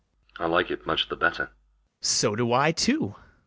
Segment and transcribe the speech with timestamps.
[0.39, 1.45] I like it much the better.
[1.51, 2.07] BARABAS.
[2.07, 3.17] So do I too.